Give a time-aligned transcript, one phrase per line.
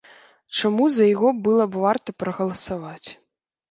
[0.59, 3.07] Чаму за яго было б варта прагаласаваць.